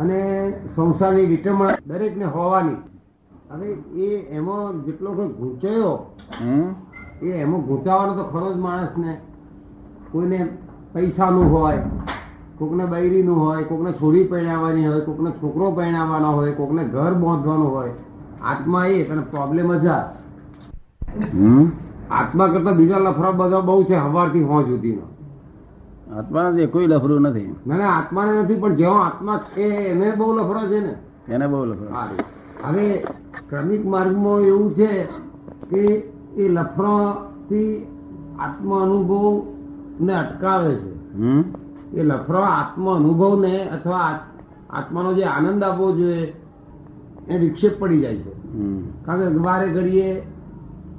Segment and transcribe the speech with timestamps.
[0.00, 0.18] અને
[0.74, 2.80] સંસારની વિટમણ દરેકને હોવાની.
[3.50, 3.68] હવે
[4.04, 5.94] એ એમાં જેટલો કોઈ ઘૂંચાયો
[7.22, 9.12] એ એમાં ઘૂંટાવાનો તો ખરો જ માણસને.
[10.12, 10.38] કોઈને
[10.92, 11.82] પૈસાનું હોય
[12.58, 17.94] કોકને બૈરીનું હોય કોકને છોરી પહેણાવવાની હોય કોકને છોકરો પહેણાવવાનો હોય કોકને ઘર બાંધવાનું હોય.
[18.50, 20.04] આત્મા એક અને પ્રોબ્લેમ હજાર
[22.10, 25.04] આત્મા કરતા બીજા લફરા બધા બહુ છે હવારથી હોં સુધીનો.
[26.14, 27.54] આત્મા નથી કોઈ લફરું નથી.
[27.66, 30.94] ના ના આત્માને નથી પણ જેવો આત્મા છે એને બહુ લફરો છે ને.
[31.32, 31.88] એને બહુ લફરો.
[32.64, 33.06] હવે
[33.48, 35.06] ક્રમિક માર્ગમાં એવું છે
[35.70, 35.76] કે
[36.36, 37.86] એ લફરાથી
[38.38, 39.46] આત્મ અનુભવ
[40.00, 40.96] ને અટકાવે છે.
[41.92, 44.18] એ લફરો આત્મ અનુભવને અથવા
[44.70, 46.32] આત્માનો જે આનંદ આપવો જોઈએ
[47.28, 48.58] એ વિક્ષેપ પડી જાય છે.
[48.58, 48.80] હમ.
[49.04, 50.22] કારણ કે વારે ઘડીએ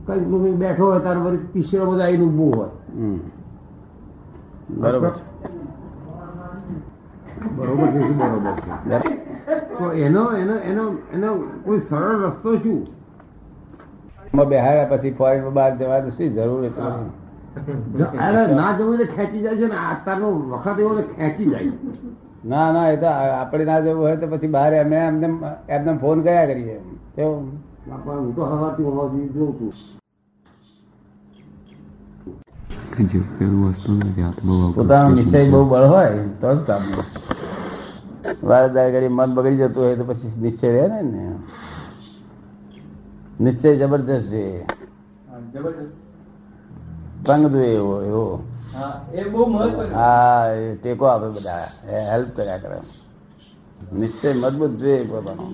[0.05, 2.69] કંઈકનું કંઈક બેઠો હોય ત્યારે વળી તીસરો બધા આવીને ઉભું હોય.
[2.97, 3.19] હમ.
[4.69, 5.13] બરોબર
[7.57, 9.01] બરોબર છે બરોબર છે?
[9.77, 11.29] તો એનો એનો એનો એનો
[11.65, 12.79] કોઈ સરળ રસ્તો શું?
[14.33, 16.83] એમાં બેહાડ્યા પછી ફોરેન બહાર જવાનું શું જરૂર એટલે
[18.19, 21.71] અરે ના જવું એટલે ખેંચી જાય છે ને અત્યારનો વખત એવો ખેંચી જાય.
[22.43, 25.27] ના ના એ તો આપણે ના જવું હોય તો પછી બહાર એમને એમને
[25.69, 26.77] એમને ફોન કર્યા કરીએ.
[27.17, 29.71] હું તો હવાથી હોવાથી જોઉં છું.
[32.99, 36.83] જે પેલું વસ્તુ નથી પોતાનો નિશ્ચય બહુ બળ હોય તો જ કામ
[38.41, 41.23] વારદાર કરી મન બગડી જતું હોય તો પછી નિશ્ચય રહે ને ને
[43.39, 44.43] નિશ્ચય જબરજસ્ત છે
[47.23, 48.25] તંગ જોઈએ એવો એવો
[49.93, 51.65] હા એ ટેકો આપે બધા
[52.11, 52.77] હેલ્પ કર્યા કરે
[53.93, 55.45] નિશ્ચય મજબૂત જોઈએ પોતાનો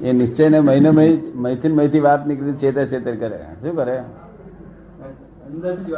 [0.00, 3.96] એ નિશ્ચય ને મહિને મહીથી મહીથી વાત નીકળી છેતર છેતર કરે શું કરે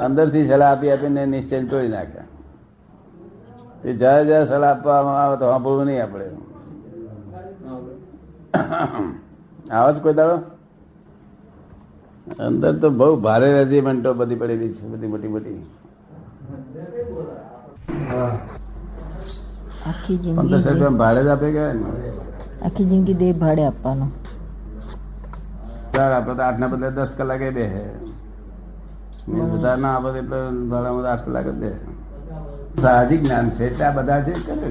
[0.06, 2.28] અંદરથી સલાહ આપી આપીને નિશ્ચય તોડી નાખ્યા
[3.84, 6.26] એ જયારે જયારે સલાહ આપવામાં આવે તો સાંભળવું નહીં આપણે.
[9.76, 10.36] આવો જ કોઈ દાડો?
[12.46, 15.60] અંદર તો બહુ ભારે રેજીમેન્ટો બધી પડેલી છે બધી મોટી મોટી.
[19.90, 21.86] આખી પંદરસો જિંદગી ભાડે જ આપે ગયા ને.
[22.66, 24.06] આખી જિંદગી દેહ ભાડે આપવાનો.
[25.94, 27.64] ચાર આપે તો આઠ ના બદલે દસ કલાકે બે
[29.26, 30.38] બધા ના આપે તો એટલે
[30.70, 31.70] ભાડામાં આઠ કલાક જ બે
[32.82, 34.70] સાહજિક જ્ઞાન છે એટલે આ બધા છે કરે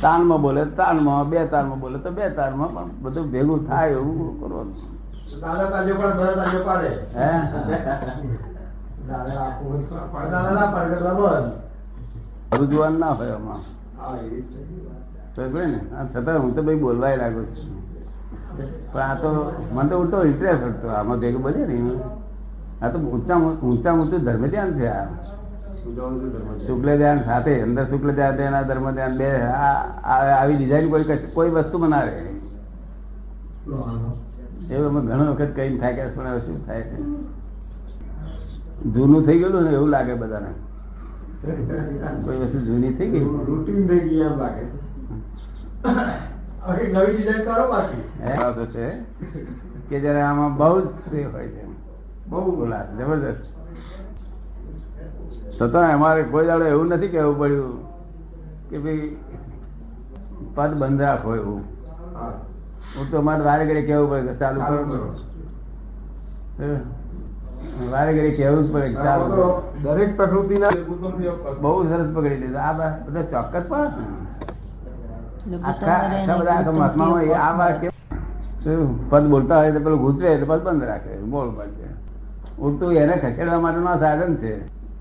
[0.00, 4.40] તાનમાં બોલે તાન તાનમાં બે તારમાં બોલે તો બે તારમાં પણ બધું ભેગું થાય એવું
[4.40, 4.74] કરવાનું.
[12.70, 13.60] જોવાનું ના હોય આમાં.
[15.72, 15.78] ને
[16.12, 17.70] છતાં હું તો ભાઈ બોલવાય લાગુ છું.
[18.92, 19.28] પણ આ તો
[19.72, 20.88] મને તો ઉલટો ઇન્ટરેસ્ટ હતો.
[20.88, 21.76] આમાં ભેગું બને ને
[22.82, 25.04] આ તો ઊંચા ઊંચા ઊંચું ધર્મ ધ્યાન છે આ.
[26.66, 29.40] શુક્લ ધ્યાન સાથે અંદર શુક્લ ધ્યાન એના ધર્મ ધ્યાન બે
[30.30, 31.04] આવી ડિઝાઇન કોઈ
[31.34, 32.12] કોઈ વસ્તુ બનાવે.
[34.74, 36.96] એવું અમે ઘણો વખત કહીને થાય કે પણ શું થાય છે?
[38.82, 40.46] જૂનું થઈ ગયેલું ને એવું લાગે બધાને.
[42.24, 43.24] કોઈ વસ્તુ જૂની થઈ ગઈ?
[43.24, 44.62] રૂટીન થઈ ગઈ એમ લાગે.
[46.92, 48.66] નવી ડિઝાઇન કરો બાકી.
[48.66, 48.88] છે.
[49.88, 50.84] કે જયારે આમાં બહુ જ
[51.34, 51.85] હોય છે.
[52.30, 53.44] બહુ બોલા જબરદસ્ત.
[55.56, 57.74] છતાં અમારે કોઈ દાડો એવું નથી કહેવું પડ્યું
[58.70, 59.10] કે ભાઈ
[60.56, 61.62] પદ બંધ રાખો એવું.
[62.96, 64.78] હું તો અમારે વારે ઘડી કહેવું પડે ચાલુ કરો?
[67.92, 69.46] વારે ઘડી કહેવું જ પડે ચાલુ કરો.
[69.84, 70.74] દરેક પ્રકૃતિના
[71.62, 72.62] બહુ સરસ પકડી લીધું.
[72.66, 72.72] આ
[73.06, 73.88] બધા ચોક્કસ પણ
[75.64, 77.76] આખા આખા બધા આખા આ વાત
[79.10, 81.12] પદ બોલતા હોય તો પેલું ગૂંચવે એટલે પદ બંધ રાખે.
[81.34, 81.86] બોલ પડશે
[82.64, 84.52] ઉલટું એને ખસેડવા માટેનું આ સાધન છે.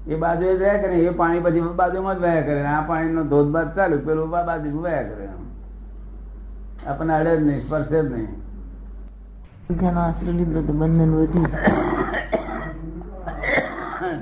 [0.08, 3.68] એ બાજુ જ રહ્યા કરે એ પાણી પછી બાજુમાં જ વહ્યા કરે આ પાણીનો ધોધબાદ
[3.76, 5.26] ચાલુ પેલું બાજુ વહ્યા કરે
[6.88, 8.34] આપણને અડે જ નહીં સ્પર્શે જ નહીં.
[9.80, 11.52] જેનો આશરો લીધો તો બંધન વધ્યું.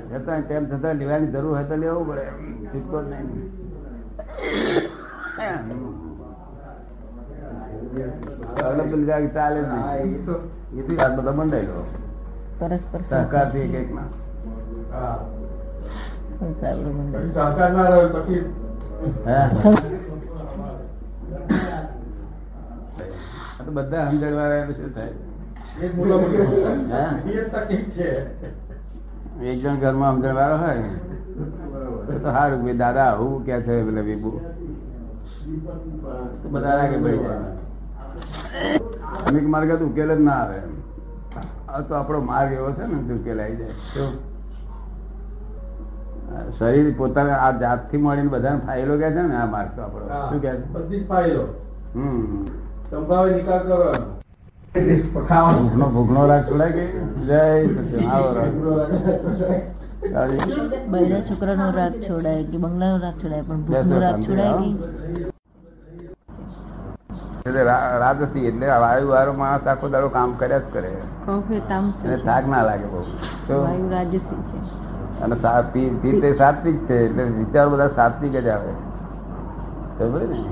[0.08, 2.24] છતાં તેમ છતાં લેવાની જરૂર હોય તો લેવું પડે
[2.70, 3.28] છૂટકો જ નહીં.
[9.34, 10.12] ચાલે નહીં
[10.78, 11.84] એથી આ બધા બંધાયેલો
[12.58, 14.08] પરસ્પર સહકારથી એક એકના
[16.38, 16.76] સંસાર
[17.30, 18.42] સહકાર ના રહ્યો પછી
[23.58, 25.14] તો બધા સમજણ શું થાય?
[29.42, 30.88] એક જણ ઘરમાં સમજણ વાળો હોય
[32.06, 33.74] તો સારું ભાઈ દાદા આવું કે છે?
[33.84, 34.30] પેલે બીબુ
[36.52, 37.38] બધા રાગે પડી જાય
[39.26, 40.58] અનેક માર્ગ તો ઉકેલ જ ના આવે.
[41.74, 44.06] આ તો આપણો માર્ગ એવો છે ને ધુકેલાઈ જાય.
[46.58, 50.04] શરીર પોતાના આ જાતથી મળીને બધાને ફાયલો કે છે ને આ માર્ગ તો આપણો.
[50.30, 51.44] શું કે બધી જ ફાઇલો
[51.94, 52.44] હમ.
[52.90, 54.06] સંભાવે નિકાલ કરવાનો.
[55.94, 56.84] ભૂખનો રાગ છોડાય કે?
[57.28, 58.08] જય સચિદાનંદ.
[58.12, 58.52] આવો રાગ.
[60.92, 65.32] બૈરા છોકરાનો રાગ છોડાય કે બંગલાનો રાગ છોડાય પણ ભૂખનો રાગ છોડાય
[67.98, 70.96] રાજસી એટલે વાયુ વાળો માણસ આખો દાડો કામ કર્યા જ કરે.
[71.90, 72.24] છે.
[72.24, 73.02] થાક ના લાગે બહુ.
[73.62, 75.20] વાયુ રાજસી છે.
[75.20, 75.62] અને સા-
[76.20, 78.72] તે સાત્વિક છે એટલે વિચાર બધા સાત્વિક જ આવે.
[79.98, 80.44] ખબર ને?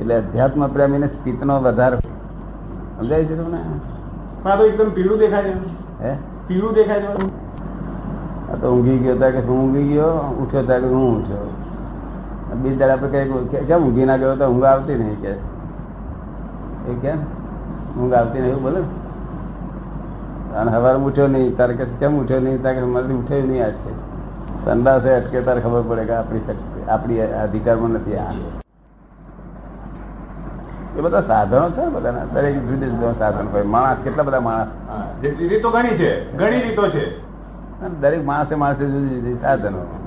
[0.00, 1.98] એટલે અધ્યાત્મ પ્રેમીને પિત્તનો વધારે.
[3.00, 3.58] સમજાય છે તમને?
[4.64, 6.04] એકદમ પીળું દેખાય છે.
[6.04, 6.16] હે?
[6.46, 7.06] પીળું દેખાય છે.
[8.52, 10.12] આ તો ઊંઘી ગયો હતા કે હું ઊંઘી ગયો?
[10.28, 11.50] ઉઠ્યો હતા કે હું ઉઠ્યો?
[12.62, 14.36] બીજ દાડા પર કઈ કેમ ઊંઘી ના ગયો?
[14.36, 15.51] તો ઊંઘ આવતી નહીં કે.
[16.88, 17.18] એ કેમ
[18.00, 18.80] ઊંઘ આવતી નહીં એવું બોલે?
[20.56, 22.62] અને હવાર ઉઠ્યો નહીં તારે કે કેમ ઉઠ્યો નહીં?
[22.62, 23.92] તારે મારાથી ઉઠ્યો નહીં કે.
[24.64, 28.32] સંદાસે અટકે તારે ખબર પડે કે આપણી શક્તિ આપણી અધિકારમાં નથી આ.
[30.96, 32.24] એ બધા સાધનો છે બધાના.
[32.24, 33.62] દરેક જુદી જુદા સાધન હોય.
[33.62, 34.68] માણસ કેટલા બધા માણસ?
[35.22, 36.32] રીતો ઘણી છે.
[36.36, 37.04] ઘણી રીતો છે.
[38.00, 39.98] દરેક માણસે માણસે જુદી જુદી સાધનો.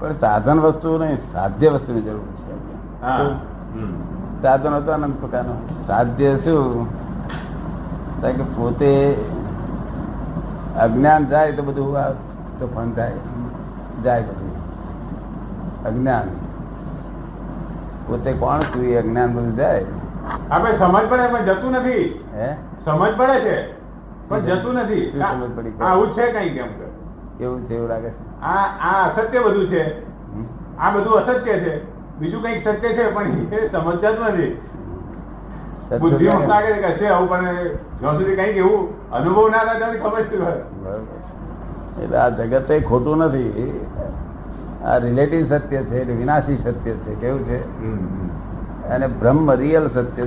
[0.00, 2.52] પણ સાધન વસ્તુ નહીં સાધ્ય વસ્તુની જરૂર છે.
[4.44, 5.86] સાધનો હતો અનંત પ્રકારનું.
[5.86, 6.88] સાધ્ય શું?
[8.20, 9.14] કે પોતે
[10.80, 12.14] અજ્ઞાન જાય તો બધું તો
[12.58, 13.12] તોફાન થાય
[14.04, 14.50] જાય બધું.
[15.84, 16.28] અજ્ઞાન.
[18.06, 19.84] પોતે કોણ છું એ અજ્ઞાન બધું જાય?
[20.50, 22.24] આપણે સમજ પડે પણ જતું નથી.
[22.34, 22.54] હે?
[22.84, 23.72] સમજ પડે છે
[24.28, 25.10] પણ જતું નથી.
[25.10, 25.84] સમજ પડી?
[25.84, 27.44] આવું છે કઈ કેમ કે.
[27.44, 28.40] એવું છે એવું લાગે છે.
[28.40, 30.06] આ આ અસત્ય બધું છે.
[30.78, 31.93] આ બધું અસત્ય છે.
[32.18, 34.52] બીજું કંઈક સત્ય છે પણ એ સમજતા જ નથી.
[36.00, 36.72] બુદ્ધિ લાગે?
[36.72, 37.46] છે કે છે આવું પણ
[38.00, 40.36] જ્યાં સુધી કંઈક એવું અનુભવ ના થાય ત્યારે ખબર છે
[42.02, 43.86] એટલે આ જગત એ ખોટું નથી.
[44.84, 47.14] આ રિલેટિવ સત્ય છે એટલે વિનાશી સત્ય છે.
[47.14, 47.58] કેવું છે?
[48.88, 50.24] અને બ્રહ્મ રિયલ સત્ય.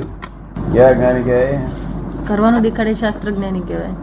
[0.74, 1.60] કેવા જ્ઞાની કહેવાય?
[2.28, 3.95] કરવાનું દેખાડે શાસ્ત્ર જ્ઞાની કહેવાય.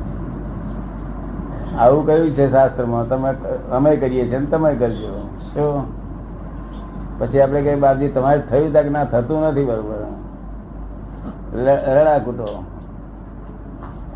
[1.79, 3.09] આવું કયું છે શાસ્ત્રમાં.
[3.09, 3.31] તમે
[3.71, 5.13] અમે કરીએ છીએ ને તમે કરજો.
[5.55, 6.04] શું?
[7.19, 10.01] પછી આપણે કહીએ બાપજી તમારે થયું તક ના થતું નથી બરોબર.
[11.55, 12.65] રડા રડાકૂટો.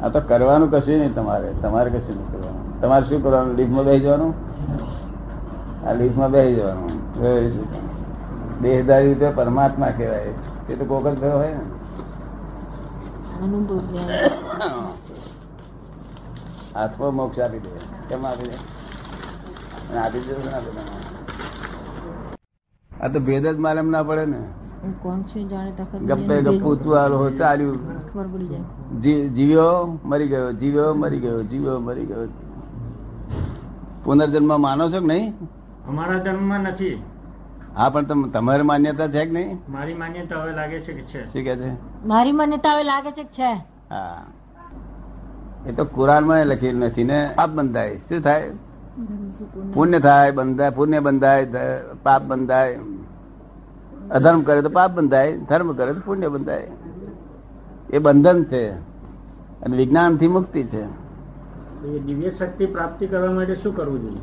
[0.02, 2.80] આ તો કરવાનું કશું નહીં તમારે તમારે કશું નહીં કરવાનું.
[2.80, 3.54] તમારે શું કરવાનું?
[3.54, 4.34] લીફમાં બેસી જવાનું?
[5.88, 6.92] આ લીફમાં બેસી જવાનું.
[8.62, 10.32] દેહદારી રીતે પરમાત્મા કહેવાય.
[10.68, 11.64] એ તો કોક જ થયો હોય ને.
[16.74, 17.70] હાથમાં મોક્ષ આપી દે.
[18.08, 18.56] કેમ આપી દે?
[19.98, 20.60] આપી દે ના
[23.00, 24.42] આ તો ભેદ જ માલમ ના પડે ને.
[25.02, 26.76] કોણ છે જાણે તખત ગપ્પે ગપ્પુ
[27.38, 28.12] ચાલ્યું.
[28.12, 29.28] ખબર પડી જાય.
[29.28, 32.28] જીવ્યો મરી ગયો જીવ્યો મરી ગયો જીવ્યો મરી ગયો.
[34.04, 35.34] પુનર્જન્મ માનો છો કે નહીં?
[35.88, 37.02] અમારા ધર્મમાં નથી.
[37.76, 39.58] હા પણ તમ- તમારી માન્યતા છે કે નહીં?
[39.68, 41.24] મારી માન્યતા હવે લાગે છે કે છે.
[41.24, 41.72] શું કે છે?
[42.06, 43.54] મારી માન્યતા હવે લાગે છે કે છે.
[43.90, 44.22] હા.
[45.66, 47.34] એ તો કુરાનમાં લખેલું નથી ને.
[47.34, 47.96] આપ બંધાય.
[47.96, 48.50] શું થાય?
[49.74, 51.46] પુણ્ય થાય બંધાય પુણ્ય બંધાય
[52.02, 52.78] પાપ બંધાય.
[54.10, 56.70] અધર્મ કરે તો પાપ બંધાય ધર્મ કરે તો પુણ્ય બંધાય.
[57.90, 58.62] એ બંધન છે
[59.62, 60.82] અને વિજ્ઞાનથી મુક્તિ છે.
[61.98, 64.20] દિવ્ય શક્તિ પ્રાપ્તિ કરવા માટે શું કરવું જોઈએ?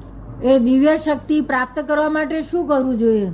[0.53, 3.31] એ દિવ્ય શક્તિ પ્રાપ્ત કરવા માટે શું કરવું જોઈએ?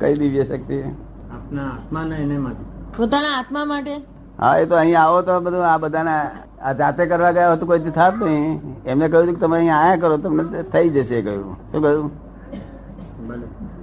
[0.00, 0.82] કઈ દિવ્ય શક્તિ?
[0.82, 2.64] આપના આત્માના એને માટે.
[2.96, 3.96] પોતાના આત્મા માટે?
[4.40, 6.16] હા એ તો અહીં આવો તો બધું આ બધાને
[6.62, 8.60] આ જાતે કરવા ગયા હોય તો કોઈ થાત નહીં.
[8.86, 11.56] એમને કહ્યું કે તમે અહીંયા આયા કરો તમને થઈ જશે કહ્યું.
[11.72, 12.10] શું કહ્યું?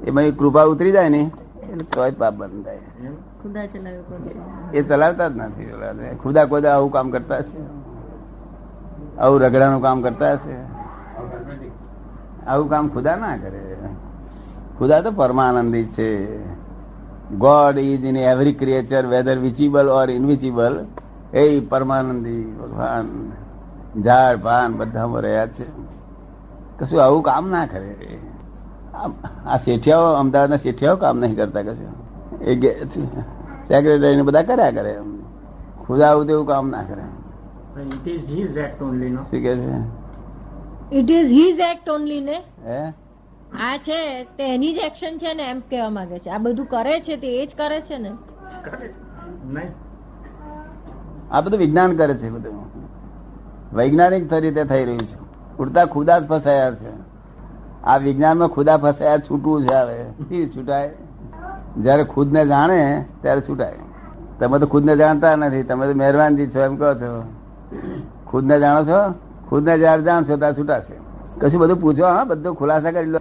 [0.08, 1.32] એમાં કૃપા ઉતરી જાય ને
[1.64, 2.78] એટલે તોય પાપ બંધ થાય.
[4.74, 5.72] એ ચલાવતા જ નથી.
[5.74, 6.16] ઓલા.
[6.24, 7.58] ખુદા ખુદા આવું કામ કરતા હશે.
[9.20, 10.56] આવું રગડાનું કામ કરતા હશે.
[12.48, 13.76] આવું કામ ખુદા ના કરે.
[14.80, 16.40] ખુદા તો પરમાનંદી છે.
[17.36, 20.86] God is in every creature whether visible or invisible
[21.34, 23.32] એ પરમાનંદી ભગવાન
[24.02, 25.64] ઝાડ પાન બધામાં રહ્યા છે.
[26.80, 28.20] કશું આવું કામ ના કરે.
[28.94, 32.10] આ- આ શેઠિયાઓ અમદાવાદના શેઠિયાઓ કામ નહીં કરતા કશું.
[32.42, 32.60] એ
[33.68, 35.00] સેક્રેટરી ને બધા કર્યા કરે.
[35.88, 37.02] ખુદા આવું તેવું કામ ના કરે.
[37.82, 39.76] It is his act only નો શું કે છે?
[40.96, 42.44] It is his act only ને?
[42.66, 42.90] હે?
[43.60, 46.30] આ છે તે એની જ એક્શન છે ને એમ કહેવા માંગે છે.
[46.30, 48.10] આ બધું કરે છે તે એ જ કરે છે ને?
[49.46, 49.89] નહીં.
[51.32, 52.66] આ બધું વિજ્ઞાન કરે છે બધું.
[53.74, 55.30] વૈજ્ઞાનિક રીતે થઈ રહ્યું છે.
[55.60, 57.10] ઉડતા ખુદા જ ફસાયા છે.
[57.84, 60.06] આ વિજ્ઞાનમાં ખુદા ફસાયા છૂટવું છે હવે.
[60.46, 60.92] છૂટાય.
[61.78, 63.76] જયારે ખુદને જાણે, ત્યારે છૂટાય.
[64.40, 65.64] તમે તો ખુદને જાણતા નથી.
[65.64, 67.24] તમે તો મહેરબાનજી છો, એમ કહો છો.
[68.28, 69.14] ખુદને જાણો છો?
[69.50, 70.94] ખુદને જ્યારે જાણશો ત્યારે છૂટાશે.
[71.40, 72.24] કશું બધું પૂછો, હા?
[72.24, 73.20] બધું ખુલાસા કરી લો.